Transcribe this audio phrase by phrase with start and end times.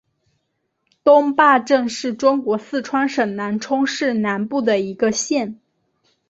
[1.03, 5.59] 东坝镇是中国四川省南充市南部县的一个镇。